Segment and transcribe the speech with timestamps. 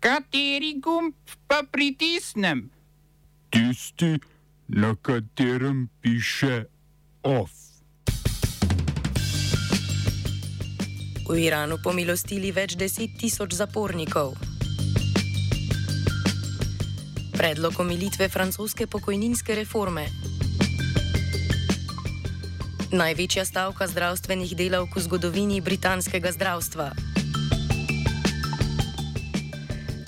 [0.00, 1.12] Kateri gumb
[1.46, 2.70] pa pritisnem?
[3.52, 4.16] Tisti,
[4.68, 6.64] na katerem piše
[7.22, 7.52] OF.
[11.28, 14.32] V Iranu pomilostili več deset tisoč zapornikov.
[17.36, 20.08] Predlog omilitve francoske pokojninske reforme.
[22.88, 26.88] Največja stavka zdravstvenih delavk v zgodovini britanskega zdravstva.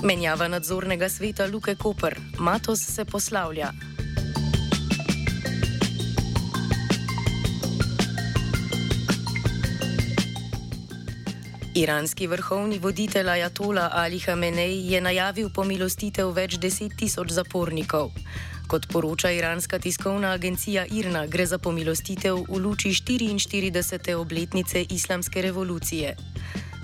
[0.03, 3.71] Menjava nadzornega sveta Luke Koper, Matos se poslavlja.
[11.75, 18.11] Iranski vrhovni voditelj Ajatola Ali Hamenej je najavil pomilostitev več deset tisoč zapornikov.
[18.67, 24.15] Kot poroča iranska tiskovna agencija IRNA, gre za pomilostitev v luči 44.
[24.19, 26.17] obletnice islamske revolucije.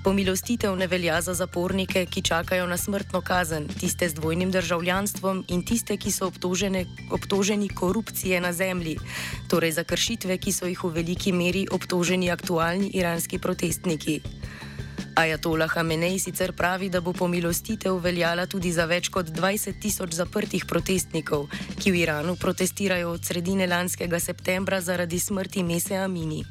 [0.04, 5.64] Pomilostitev ne velja za zapornike, ki čakajo na smrtno kazen, tiste z dvojnim državljanstvom in
[5.64, 6.30] tiste, ki so
[7.10, 8.98] obtoženi korupcije na zemlji,
[9.48, 14.20] torej za kršitve, ki so jih v veliki meri obtoženi aktualni iranski protestniki.
[15.18, 20.62] Ajatola Hamenej sicer pravi, da bo pomilostitev veljala tudi za več kot 20 tisoč zaprtih
[20.64, 26.44] protestnikov, ki v Iranu protestirajo od sredine lanskega septembra zaradi smrti Mese Amini.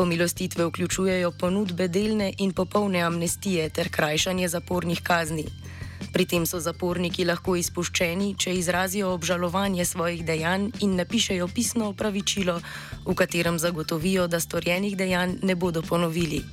[0.00, 5.44] Pomilostitve vključujejo ponudbe delne in popolne amnestije ter krajšanje zapornih kazni.
[6.12, 12.56] Pri tem so zaporniki lahko izpuščeni, če izrazijo obžalovanje svojih dejanj in napišejo pisno opravičilo,
[13.04, 16.44] v katerem zagotovijo, da storjenih dejanj ne bodo ponovili.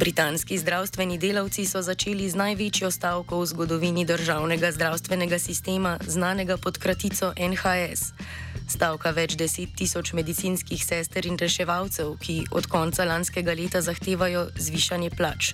[0.00, 6.78] Britanski zdravstveni delavci so začeli z največjo stavko v zgodovini državnega zdravstvenega sistema, znanega pod
[6.80, 8.16] kratico NHS.
[8.64, 15.10] Stavka več deset tisoč medicinskih sester in reševalcev, ki od konca lanskega leta zahtevajo zvišanje
[15.10, 15.52] plač.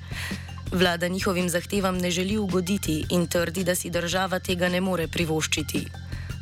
[0.71, 5.83] Vlada njihovim zahtevam ne želi ugoditi in trdi, da si država tega ne more privoščiti.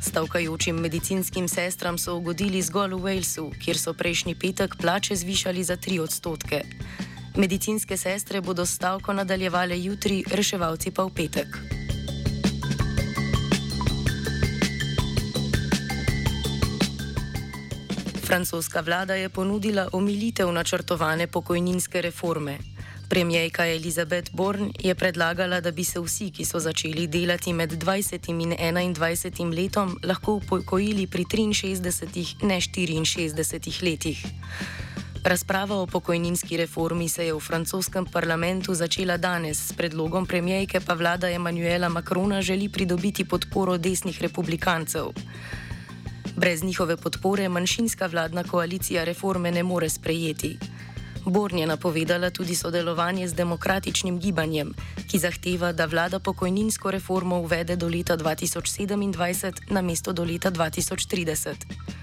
[0.05, 5.81] Stavkajočim medicinskim sestram so ugodili zgolj v Walesu, kjer so prejšnji petek plače zvišali za
[5.81, 6.61] tri odstotke.
[7.37, 11.57] Medicinske sestre bodo stavko nadaljevale jutri, reševalci pa v petek.
[18.23, 22.57] Francoska vlada je ponudila omilitev načrtovane pokojninske reforme.
[23.09, 28.29] Premijejka Elizabeth Born je predlagala, da bi se vsi, ki so začeli delati med 20
[28.29, 28.39] in
[28.95, 34.25] 21 letom, lahko upokojili pri 63, ne 64 letih.
[35.25, 40.93] Razprava o pokojninski reformi se je v francoskem parlamentu začela danes, s predlogom premijejke pa
[40.93, 45.05] vlada Emanuela Macrona želi pridobiti podporo desnih republikancev.
[46.37, 50.59] Brez njihove podpore manjšinska vladna koalicija reforme ne more sprejeti.
[51.25, 54.73] Born je napovedala tudi sodelovanje z demokratičnim gibanjem,
[55.09, 61.94] ki zahteva, da vlada pokojninsko reformo uvede do leta 2027 na mesto do leta 2030.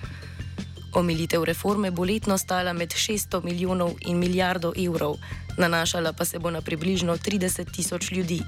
[0.95, 5.17] Omilitev reforme bo letno stala med 600 milijonov in milijardo evrov,
[5.59, 8.41] nanašala pa se bo na približno 30 tisoč ljudi.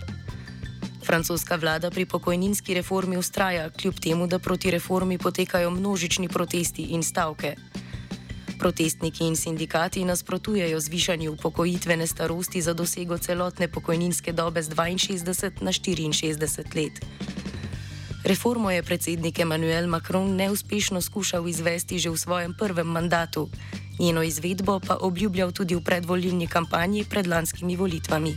[1.04, 7.02] Francoska vlada pri pokojninski reformi ustraja, kljub temu, da proti reformi potekajo množični protesti in
[7.02, 7.56] stavke.
[8.58, 15.72] Protestniki in sindikati nasprotujejo zvišanju upokojitvene starosti za dosego celotne pokojninske dobe z 62 na
[15.72, 17.00] 64 let.
[18.24, 23.52] Reformo je predsednik Emmanuel Macron neuspešno skušal izvesti že v svojem prvem mandatu,
[24.00, 28.32] njeno izvedbo pa obljubljal tudi v predvolilni kampanji pred lanskimi volitvami.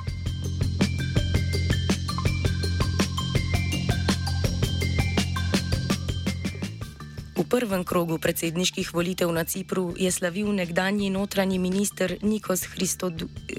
[7.40, 12.68] V prvem krogu predsedniških volitev na Cipru je slavil nekdanji notranji minister Nikos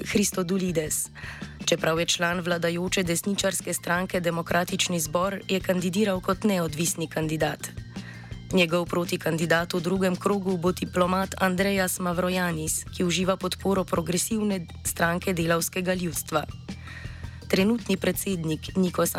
[0.05, 1.09] Christodulides.
[1.69, 7.69] Čeprav je član vladajoče desničarske stranke Demokratični zbor, je kandidiral kot neodvisni kandidat.
[8.53, 15.95] Njegov protikandidat v drugem krogu bo diplomat Andrejas Mavrojanis, ki uživa podporo progresivne stranke delavskega
[15.95, 16.47] ljudstva.
[17.49, 19.13] Trenutni predsednik Nikos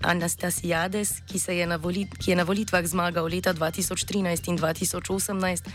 [0.00, 1.38] Anastasijades, ki,
[2.18, 5.68] ki je na volitvah zmagal leta 2013 in 2018,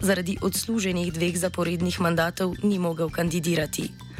[0.00, 4.11] zaradi odsluženih dveh zaporednih mandatov ni mogel kandidirati.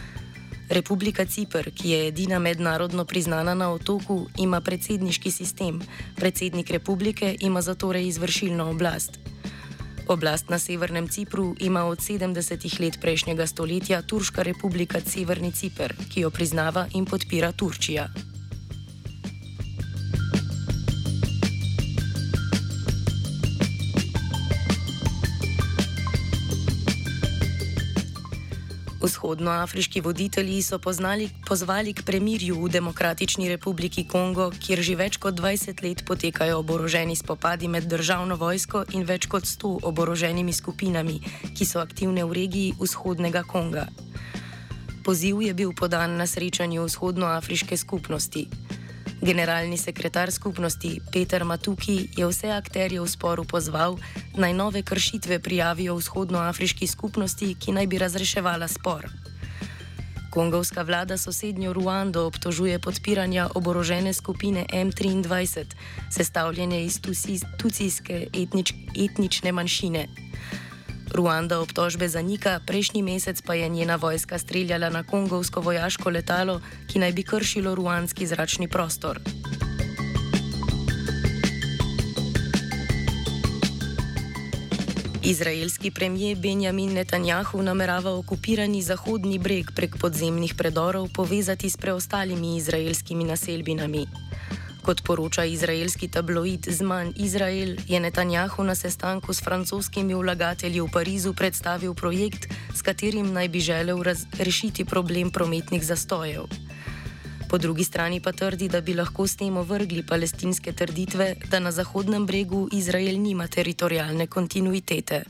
[0.73, 5.83] Republika Cipr, ki je edina mednarodno priznana na otoku, ima predsedniški sistem.
[6.17, 9.21] Predsednik republike ima zatorej izvršilno oblast.
[10.09, 16.21] Oblast na severnem Cipru ima od 70 let prejšnjega stoletja Turška republika Severni Cipr, ki
[16.21, 18.09] jo priznava in podpira Turčija.
[29.03, 35.35] Vzhodnoafriški voditelji so poznali, pozvali k premirju v Demokratični republiki Kongo, kjer že več kot
[35.35, 41.19] 20 let potekajo oboroženi spopadi med državno vojsko in več kot 100 oboroženimi skupinami,
[41.51, 43.89] ki so aktivne v regiji vzhodnega Konga.
[45.03, 48.47] Poziv je bil podan na srečanju vzhodnoafriške skupnosti.
[49.23, 53.95] Generalni sekretar skupnosti Peter Matuki je vse akterje v sporu pozval,
[54.35, 59.07] naj nove kršitve prijavijo vzhodnoafriški skupnosti, ki naj bi razreševala spor.
[60.31, 65.71] Kongovska vlada sosednjo Ruando obtožuje podpiranja oborožene skupine M23,
[66.11, 66.99] sestavljene iz
[67.59, 70.07] tucijske etnič, etnične manjšine.
[71.13, 76.99] Ruanda obtožbe zanika, prejšnji mesec pa je njena vojska streljala na kongovsko vojaško letalo, ki
[76.99, 79.21] naj bi kršilo ruanski zračni prostor.
[85.25, 93.25] Izraelski premijer Benjamin Netanjahu namerava okupirani Zahodni breg prek podzemnih predorov povezati s preostalimi izraelskimi
[93.25, 94.07] naselbinami.
[94.83, 101.35] Kot poroča izraelski tabloid Zman Izrael, je Netanjahu na sestanku s francoskimi vlagatelji v Parizu
[101.35, 104.03] predstavil projekt, s katerim naj bi želel
[104.39, 106.51] rešiti problem prometnih zastojev.
[107.49, 111.71] Po drugi strani pa trdi, da bi lahko s tem ovrgli palestinske trditve, da na
[111.71, 115.23] Zahodnem bregu Izrael nima teritorijalne kontinuitete.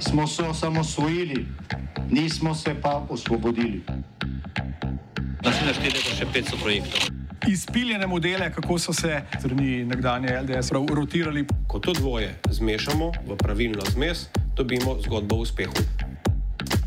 [0.00, 1.46] Smo se osamosvojili,
[2.10, 3.82] nismo se pa osvobodili
[5.44, 7.00] našteli še 500 projektov.
[7.48, 11.44] Izpiljene modele, kako so se strani nekdanje LDS rotirali.
[11.68, 15.74] Ko to dvoje zmešamo v pravilno zmes, dobimo zgodbo o uspehu.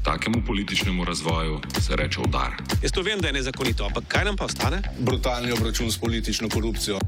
[0.04, 2.56] Takemu političnemu razvoju se reče udar.
[2.84, 4.82] Jaz to vem, da je nezakonito, ampak kaj nam pa ostane?
[5.00, 7.00] Brutalni obračun s politično korupcijo.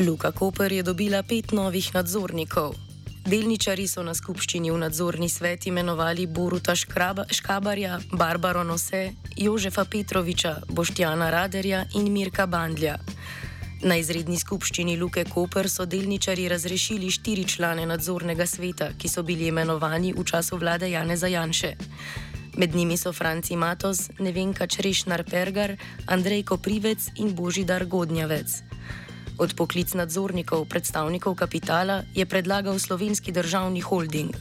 [0.00, 2.72] Luka Koper je dobila pet novih nadzornikov.
[3.28, 10.54] Delničari so na skupščini v nadzorni svet imenovali Boruta Škraba, Škabarja, Barbaro Nose, Jožefa Petroviča,
[10.72, 12.96] Boštjana Raderja in Mirka Bandlja.
[13.84, 19.52] Na izredni skupščini Luke Koper so delničari razrešili štiri člane nadzornega sveta, ki so bili
[19.52, 21.74] imenovani v času vlade Jane Zajanše.
[22.56, 25.76] Med njimi so Franci Matos, Nevenka Črešnar Pergar,
[26.06, 28.69] Andrej Koprivec in Božidar Godnjavec.
[29.40, 34.36] Od poklic nadzornikov predstavnikov kapitala je predlagal slovenski državni holding.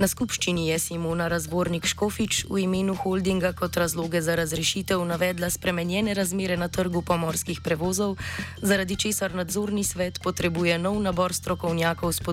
[0.00, 6.14] Na skupščini je Simona Razvornik Škofič v imenu holdinga kot razloge za razrešitev navedla spremenjene
[6.16, 8.16] razmere na trgu pomorskih prevozov,
[8.62, 12.24] zaradi česar nadzorni svet potrebuje nov nabor strokovnjakov z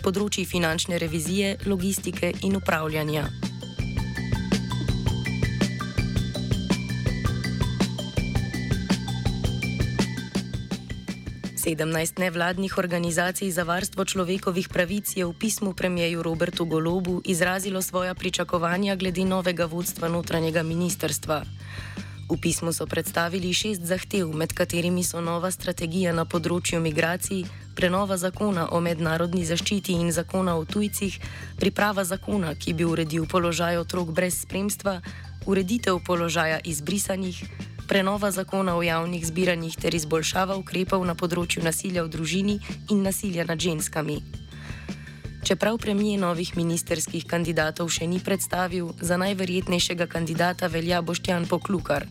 [0.00, 3.57] področji finančne revizije, logistike in upravljanja.
[11.68, 18.14] 17 nevladnih organizacij za varstvo človekovih pravic je v pismu premijeju Robertu Golobu izrazilo svoja
[18.14, 21.44] pričakovanja glede novega vodstva notranjega ministerstva.
[22.30, 27.44] V pismu so predstavili šest zahtev, med katerimi so nova strategija na področju migracij,
[27.76, 31.20] prenova zakona o mednarodni zaščiti in zakona o tujcih,
[31.60, 35.02] priprava zakona, ki bi uredil položaj otrok brez spremstva,
[35.44, 37.44] ureditev položaja izbrisanih,
[37.88, 42.56] prenova zakona o javnih zbiranjih ter izboljšava ukrepov na področju nasilja v družini
[42.92, 44.20] in nasilja nad ženskami.
[45.48, 52.04] Čeprav premije novih ministerskih kandidatov še ni predstavil, za najverjetnejšega kandidata velja Boštjan Poklukar.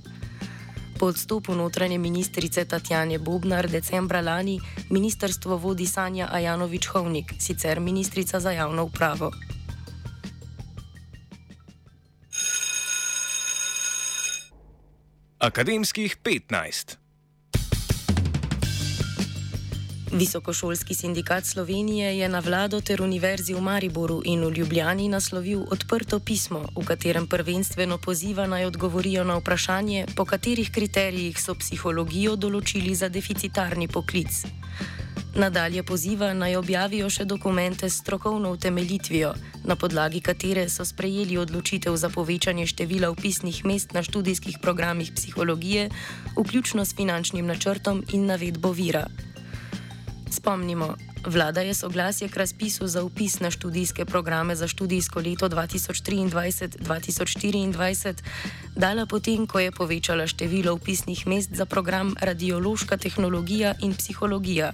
[0.98, 4.58] Po odstopu notranje ministrice Tatjane Bobnar decembra lani
[4.90, 9.30] ministrstvo vodi Sanja Ajanovič-Hovnik, sicer ministrica za javno upravo.
[15.48, 16.98] Akademskih 15.
[20.12, 26.20] Visokošolski sindikat Slovenije je na vlado ter univerzi v Mariboru in v Ljubljani naslovil odprto
[26.20, 32.96] pismo, v katerem prvenstveno poziva naj odgovorijo na vprašanje, po katerih kriterijih so psihologijo določili
[32.96, 34.44] za deficitarni poklic.
[35.38, 39.34] Nadalje poziva naj objavijo še dokumente s strokovno utemeljitvijo,
[39.70, 45.90] na podlagi katere so sprejeli odločitev za povečanje števila upisnih mest na študijskih programih psihologije,
[46.38, 49.08] vključno s finančnim načrtom in navedbo vira.
[50.32, 58.14] Spomnimo, vlada je soglasje k razpisu za upis na študijske programe za študijsko leto 2023-2024
[58.76, 64.74] dala potem, ko je povečala število upisnih mest za program radiološka tehnologija in psihologija.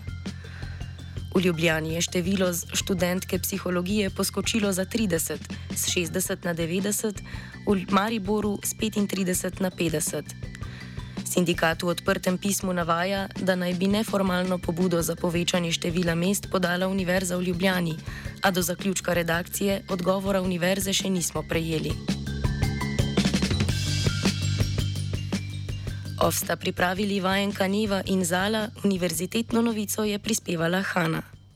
[1.35, 5.37] V Ljubljani je število študentke psihologije poskočilo za 30,
[5.75, 7.21] z 60 na 90,
[7.65, 10.23] v Mariboru z 35 na 50.
[11.25, 16.87] Sindikat v odprtem pismu navaja, da naj bi neformalno pobudo za povečanje števila mest podala
[16.87, 17.97] Univerza v Ljubljani,
[18.41, 22.22] a do zaključka redakcije odgovora Univerze še nismo prejeli.
[26.23, 31.32] Ovsta pripravili vajenka Neva in Zala, univerzitetno novico je prispevala Hanna.